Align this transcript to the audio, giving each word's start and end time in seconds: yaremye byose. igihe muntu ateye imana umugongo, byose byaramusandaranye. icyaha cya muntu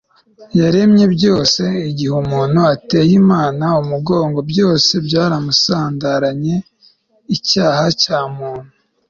yaremye 0.59 1.05
byose. 1.15 1.63
igihe 1.89 2.17
muntu 2.31 2.59
ateye 2.73 3.11
imana 3.21 3.65
umugongo, 3.81 4.39
byose 4.51 4.91
byaramusandaranye. 5.07 6.55
icyaha 7.35 7.85
cya 8.01 8.19
muntu 8.37 8.71